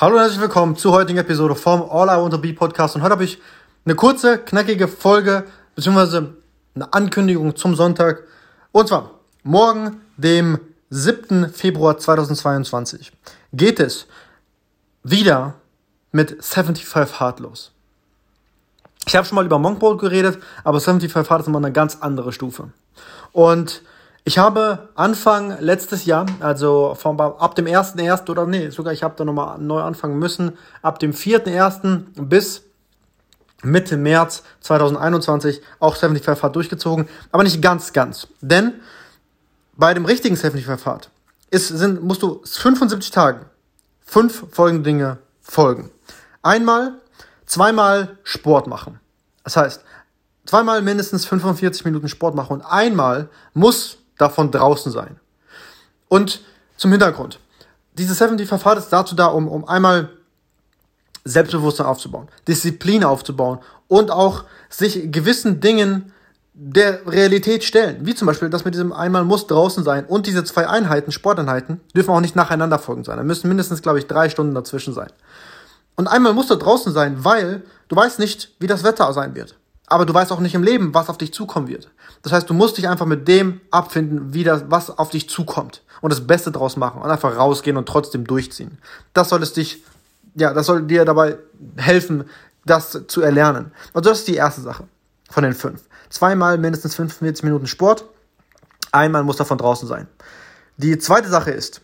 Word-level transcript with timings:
Hallo 0.00 0.16
und 0.16 0.22
herzlich 0.22 0.40
willkommen 0.40 0.74
zur 0.74 0.90
heutigen 0.90 1.20
Episode 1.20 1.54
vom 1.54 1.82
All 1.82 2.08
I 2.08 2.20
Want 2.20 2.32
to 2.32 2.38
Be 2.38 2.52
Podcast. 2.52 2.96
Und 2.96 3.02
heute 3.02 3.12
habe 3.12 3.22
ich 3.22 3.40
eine 3.84 3.94
kurze, 3.94 4.38
knackige 4.38 4.88
Folge, 4.88 5.44
beziehungsweise 5.76 6.34
eine 6.74 6.92
Ankündigung 6.92 7.54
zum 7.54 7.76
Sonntag. 7.76 8.24
Und 8.72 8.88
zwar 8.88 9.12
morgen, 9.44 10.00
dem 10.16 10.58
7. 10.90 11.48
Februar 11.48 11.96
2022, 11.96 13.12
geht 13.52 13.78
es 13.78 14.08
wieder 15.04 15.54
mit 16.10 16.44
75 16.44 17.20
Hard 17.20 17.38
los. 17.38 17.70
Ich 19.06 19.14
habe 19.14 19.24
schon 19.24 19.36
mal 19.36 19.46
über 19.46 19.60
Monkboard 19.60 20.00
geredet, 20.00 20.42
aber 20.64 20.80
75 20.80 21.30
Hard 21.30 21.42
ist 21.42 21.46
immer 21.46 21.58
eine 21.58 21.70
ganz 21.70 21.98
andere 22.00 22.32
Stufe. 22.32 22.70
Und 23.30 23.82
ich 24.24 24.38
habe 24.38 24.88
Anfang 24.94 25.58
letztes 25.60 26.06
Jahr, 26.06 26.24
also 26.40 26.96
vom, 26.98 27.20
ab 27.20 27.54
dem 27.54 27.66
1.1. 27.66 28.30
oder 28.30 28.46
nee, 28.46 28.70
sogar 28.70 28.92
ich 28.92 29.02
habe 29.02 29.14
da 29.16 29.24
nochmal 29.24 29.58
neu 29.58 29.80
anfangen 29.82 30.18
müssen, 30.18 30.56
ab 30.80 30.98
dem 30.98 31.12
4.1. 31.12 32.04
bis 32.22 32.62
Mitte 33.62 33.96
März 33.96 34.42
2021 34.60 35.60
auch 35.78 35.96
75 35.96 36.38
Fahrt 36.38 36.56
durchgezogen, 36.56 37.08
aber 37.32 37.42
nicht 37.42 37.60
ganz, 37.60 37.92
ganz. 37.92 38.28
Denn 38.40 38.74
bei 39.76 39.92
dem 39.92 40.06
richtigen 40.06 40.36
75 40.36 40.82
Fahrt 40.82 41.10
ist, 41.50 41.68
sind, 41.68 42.02
musst 42.02 42.22
du 42.22 42.40
75 42.44 43.10
Tagen 43.10 43.46
fünf 44.04 44.46
folgende 44.52 44.84
Dinge 44.84 45.18
folgen. 45.42 45.90
Einmal, 46.42 46.94
zweimal 47.46 48.18
Sport 48.22 48.66
machen. 48.68 49.00
Das 49.44 49.56
heißt, 49.56 49.84
zweimal 50.46 50.82
mindestens 50.82 51.26
45 51.26 51.84
Minuten 51.84 52.08
Sport 52.08 52.34
machen 52.34 52.54
und 52.54 52.62
einmal 52.62 53.28
muss 53.52 53.98
davon 54.24 54.50
draußen 54.50 54.90
sein. 54.90 55.16
Und 56.08 56.40
zum 56.76 56.90
Hintergrund. 56.90 57.38
Diese 57.96 58.14
70 58.14 58.48
Verfahren 58.48 58.78
ist 58.78 58.88
dazu 58.88 59.14
da, 59.14 59.26
um, 59.26 59.46
um 59.48 59.68
einmal 59.68 60.10
Selbstbewusstsein 61.24 61.86
aufzubauen, 61.86 62.28
Disziplin 62.48 63.04
aufzubauen 63.04 63.60
und 63.88 64.10
auch 64.10 64.44
sich 64.68 65.12
gewissen 65.12 65.60
Dingen 65.60 66.12
der 66.52 67.06
Realität 67.06 67.64
stellen. 67.64 67.98
Wie 68.06 68.14
zum 68.14 68.26
Beispiel, 68.26 68.50
dass 68.50 68.64
mit 68.64 68.74
diesem 68.74 68.92
einmal 68.92 69.24
muss 69.24 69.46
draußen 69.46 69.84
sein 69.84 70.04
und 70.06 70.26
diese 70.26 70.44
zwei 70.44 70.68
Einheiten, 70.68 71.12
Sporteinheiten, 71.12 71.80
dürfen 71.94 72.10
auch 72.10 72.20
nicht 72.20 72.36
nacheinander 72.36 72.78
folgen 72.78 73.04
sein. 73.04 73.16
Da 73.16 73.22
müssen 73.22 73.48
mindestens, 73.48 73.82
glaube 73.82 73.98
ich, 73.98 74.06
drei 74.06 74.28
Stunden 74.28 74.54
dazwischen 74.54 74.94
sein. 74.94 75.08
Und 75.96 76.08
einmal 76.08 76.32
muss 76.32 76.48
da 76.48 76.56
draußen 76.56 76.92
sein, 76.92 77.24
weil 77.24 77.62
du 77.88 77.96
weißt 77.96 78.18
nicht, 78.18 78.54
wie 78.58 78.66
das 78.66 78.84
Wetter 78.84 79.12
sein 79.12 79.34
wird 79.34 79.56
aber 79.86 80.06
du 80.06 80.14
weißt 80.14 80.32
auch 80.32 80.40
nicht 80.40 80.54
im 80.54 80.62
Leben, 80.62 80.94
was 80.94 81.08
auf 81.08 81.18
dich 81.18 81.32
zukommen 81.34 81.68
wird. 81.68 81.90
Das 82.22 82.32
heißt, 82.32 82.48
du 82.48 82.54
musst 82.54 82.78
dich 82.78 82.88
einfach 82.88 83.06
mit 83.06 83.28
dem 83.28 83.60
abfinden, 83.70 84.32
wie 84.32 84.44
das, 84.44 84.64
was 84.68 84.96
auf 84.96 85.10
dich 85.10 85.28
zukommt 85.28 85.82
und 86.00 86.10
das 86.10 86.26
Beste 86.26 86.50
draus 86.50 86.76
machen 86.76 87.02
und 87.02 87.10
einfach 87.10 87.36
rausgehen 87.36 87.76
und 87.76 87.86
trotzdem 87.86 88.26
durchziehen. 88.26 88.78
Das 89.12 89.28
soll 89.28 89.42
es 89.42 89.52
dich, 89.52 89.84
ja, 90.34 90.54
das 90.54 90.66
soll 90.66 90.82
dir 90.82 91.04
dabei 91.04 91.38
helfen, 91.76 92.24
das 92.64 93.02
zu 93.08 93.20
erlernen. 93.20 93.72
Und 93.92 94.06
das 94.06 94.20
ist 94.20 94.28
die 94.28 94.36
erste 94.36 94.62
Sache 94.62 94.84
von 95.30 95.44
den 95.44 95.52
fünf. 95.52 95.82
Zweimal 96.08 96.58
mindestens 96.58 96.94
45 96.94 97.44
Minuten 97.44 97.66
Sport, 97.66 98.04
einmal 98.90 99.22
muss 99.22 99.36
davon 99.36 99.58
draußen 99.58 99.86
sein. 99.86 100.08
Die 100.76 100.98
zweite 100.98 101.28
Sache 101.28 101.50
ist, 101.50 101.82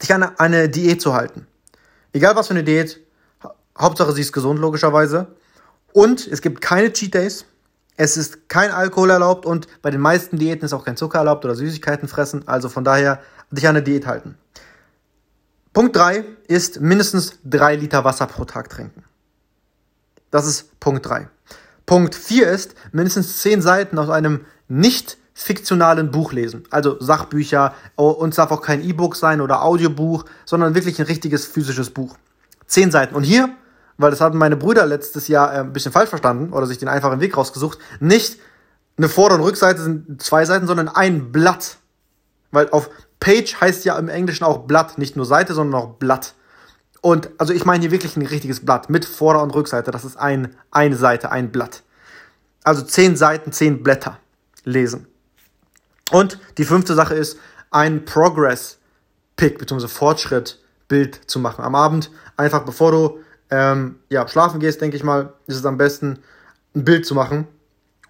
dich 0.00 0.14
an 0.14 0.22
eine 0.38 0.68
Diät 0.68 1.02
zu 1.02 1.14
halten. 1.14 1.46
Egal 2.12 2.36
was 2.36 2.48
für 2.48 2.54
eine 2.54 2.64
Diät, 2.64 3.00
Hauptsache 3.78 4.12
sie 4.12 4.22
ist 4.22 4.32
gesund, 4.32 4.58
logischerweise. 4.58 5.26
Und 5.96 6.26
es 6.26 6.42
gibt 6.42 6.60
keine 6.60 6.92
Cheat 6.92 7.14
Days. 7.14 7.46
Es 7.96 8.18
ist 8.18 8.50
kein 8.50 8.70
Alkohol 8.70 9.08
erlaubt 9.08 9.46
und 9.46 9.66
bei 9.80 9.90
den 9.90 10.02
meisten 10.02 10.36
Diäten 10.36 10.66
ist 10.66 10.74
auch 10.74 10.84
kein 10.84 10.98
Zucker 10.98 11.20
erlaubt 11.20 11.42
oder 11.46 11.54
Süßigkeiten 11.54 12.06
fressen. 12.06 12.46
Also 12.46 12.68
von 12.68 12.84
daher 12.84 13.18
dich 13.50 13.66
an 13.66 13.76
eine 13.76 13.82
Diät 13.82 14.06
halten. 14.06 14.34
Punkt 15.72 15.96
3 15.96 16.22
ist 16.48 16.82
mindestens 16.82 17.38
3 17.46 17.76
Liter 17.76 18.04
Wasser 18.04 18.26
pro 18.26 18.44
Tag 18.44 18.68
trinken. 18.68 19.04
Das 20.30 20.46
ist 20.46 20.78
Punkt 20.80 21.06
3. 21.06 21.30
Punkt 21.86 22.14
4 22.14 22.46
ist 22.50 22.74
mindestens 22.92 23.40
10 23.40 23.62
Seiten 23.62 23.98
aus 23.98 24.10
einem 24.10 24.44
nicht 24.68 25.16
fiktionalen 25.32 26.10
Buch 26.10 26.34
lesen. 26.34 26.64
Also 26.68 27.00
Sachbücher 27.00 27.74
oh, 27.96 28.10
und 28.10 28.30
es 28.30 28.36
darf 28.36 28.50
auch 28.50 28.60
kein 28.60 28.84
E-Book 28.84 29.16
sein 29.16 29.40
oder 29.40 29.62
Audiobuch, 29.62 30.26
sondern 30.44 30.74
wirklich 30.74 30.98
ein 30.98 31.06
richtiges 31.06 31.46
physisches 31.46 31.88
Buch. 31.88 32.18
10 32.66 32.90
Seiten. 32.90 33.14
Und 33.14 33.22
hier 33.22 33.48
weil 33.98 34.10
das 34.10 34.20
hatten 34.20 34.38
meine 34.38 34.56
Brüder 34.56 34.86
letztes 34.86 35.28
Jahr 35.28 35.52
äh, 35.52 35.58
ein 35.58 35.72
bisschen 35.72 35.92
falsch 35.92 36.10
verstanden 36.10 36.52
oder 36.52 36.66
sich 36.66 36.78
den 36.78 36.88
einfachen 36.88 37.20
Weg 37.20 37.36
rausgesucht. 37.36 37.78
Nicht 38.00 38.38
eine 38.96 39.08
Vorder- 39.08 39.36
und 39.36 39.42
Rückseite 39.42 39.82
sind 39.82 40.22
zwei 40.22 40.44
Seiten, 40.44 40.66
sondern 40.66 40.88
ein 40.88 41.32
Blatt. 41.32 41.76
Weil 42.50 42.70
auf 42.70 42.90
Page 43.20 43.60
heißt 43.60 43.84
ja 43.84 43.98
im 43.98 44.08
Englischen 44.08 44.44
auch 44.44 44.66
Blatt, 44.66 44.98
nicht 44.98 45.16
nur 45.16 45.26
Seite, 45.26 45.54
sondern 45.54 45.80
auch 45.80 45.94
Blatt. 45.94 46.34
Und 47.00 47.30
also 47.38 47.52
ich 47.52 47.64
meine 47.64 47.82
hier 47.82 47.90
wirklich 47.90 48.16
ein 48.16 48.26
richtiges 48.26 48.64
Blatt 48.64 48.90
mit 48.90 49.04
Vorder- 49.04 49.42
und 49.42 49.54
Rückseite. 49.54 49.90
Das 49.90 50.04
ist 50.04 50.16
ein, 50.16 50.56
eine 50.70 50.96
Seite, 50.96 51.30
ein 51.30 51.52
Blatt. 51.52 51.82
Also 52.64 52.82
zehn 52.82 53.16
Seiten, 53.16 53.52
zehn 53.52 53.82
Blätter 53.82 54.18
lesen. 54.64 55.06
Und 56.10 56.38
die 56.58 56.64
fünfte 56.64 56.94
Sache 56.94 57.14
ist, 57.14 57.38
ein 57.70 58.04
Progress-Pick 58.04 59.58
bzw. 59.58 59.88
Fortschritt-Bild 59.88 61.20
zu 61.30 61.38
machen. 61.38 61.64
Am 61.64 61.74
Abend, 61.74 62.10
einfach 62.36 62.64
bevor 62.64 62.92
du 62.92 63.18
ähm, 63.50 63.96
ja, 64.08 64.26
schlafen 64.28 64.60
gehst, 64.60 64.80
denke 64.80 64.96
ich 64.96 65.04
mal, 65.04 65.32
ist 65.46 65.56
es 65.56 65.66
am 65.66 65.76
besten, 65.76 66.18
ein 66.74 66.84
Bild 66.84 67.06
zu 67.06 67.14
machen. 67.14 67.46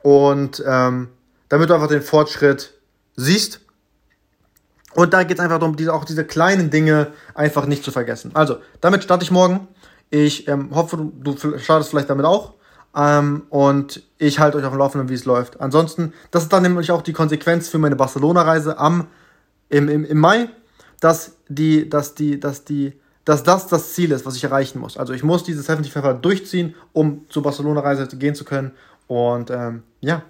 Und 0.02 0.62
ähm, 0.66 1.08
damit 1.48 1.70
du 1.70 1.74
einfach 1.74 1.88
den 1.88 2.02
Fortschritt 2.02 2.74
siehst. 3.16 3.60
Und 4.94 5.12
da 5.12 5.24
geht 5.24 5.38
es 5.38 5.44
einfach 5.44 5.58
darum, 5.58 5.76
diese, 5.76 5.92
auch 5.92 6.04
diese 6.04 6.24
kleinen 6.24 6.70
Dinge 6.70 7.08
einfach 7.34 7.66
nicht 7.66 7.84
zu 7.84 7.90
vergessen. 7.90 8.30
Also, 8.34 8.58
damit 8.80 9.04
starte 9.04 9.24
ich 9.24 9.30
morgen. 9.30 9.68
Ich 10.10 10.48
ähm, 10.48 10.74
hoffe, 10.74 10.96
du, 10.96 11.34
du 11.34 11.58
startest 11.58 11.90
vielleicht 11.90 12.08
damit 12.08 12.24
auch. 12.24 12.54
Ähm, 12.96 13.42
und 13.50 14.02
ich 14.16 14.38
halte 14.38 14.56
euch 14.56 14.64
auf 14.64 14.72
dem 14.72 14.78
Laufenden, 14.78 15.10
wie 15.10 15.14
es 15.14 15.26
läuft. 15.26 15.60
Ansonsten, 15.60 16.14
das 16.30 16.44
ist 16.44 16.52
dann 16.52 16.62
nämlich 16.62 16.90
auch 16.90 17.02
die 17.02 17.12
Konsequenz 17.12 17.68
für 17.68 17.78
meine 17.78 17.96
Barcelona-Reise 17.96 18.76
im, 19.68 19.88
im, 19.88 20.04
im 20.04 20.18
Mai, 20.18 20.48
dass 21.00 21.36
die, 21.48 21.90
dass 21.90 22.14
die, 22.14 22.40
dass 22.40 22.64
die 22.64 22.98
dass 23.26 23.42
das 23.42 23.66
das 23.66 23.92
Ziel 23.92 24.12
ist, 24.12 24.24
was 24.24 24.36
ich 24.36 24.44
erreichen 24.44 24.78
muss. 24.78 24.96
Also 24.96 25.12
ich 25.12 25.22
muss 25.22 25.44
diese 25.44 25.60
70 25.60 25.92
Pfeffer 25.92 26.14
durchziehen, 26.14 26.74
um 26.92 27.26
zur 27.28 27.42
Barcelona-Reise 27.42 28.06
gehen 28.16 28.34
zu 28.34 28.44
können. 28.44 28.70
Und 29.08 29.50
ähm, 29.50 29.82
ja, 30.00 30.22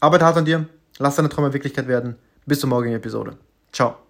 arbeite 0.00 0.24
hart 0.24 0.38
an 0.38 0.46
dir, 0.46 0.66
lass 0.98 1.16
deine 1.16 1.28
Träume 1.28 1.52
Wirklichkeit 1.52 1.86
werden. 1.86 2.16
Bis 2.46 2.60
zur 2.60 2.70
morgigen 2.70 2.94
Episode. 2.94 3.36
Ciao. 3.70 4.07